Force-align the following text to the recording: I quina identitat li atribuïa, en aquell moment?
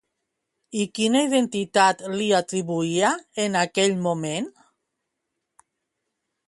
I 0.83 0.85
quina 0.99 1.19
identitat 1.25 2.01
li 2.13 2.29
atribuïa, 2.39 3.13
en 3.45 3.59
aquell 3.67 3.95
moment? 4.07 4.53